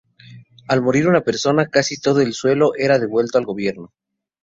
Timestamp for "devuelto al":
2.97-3.45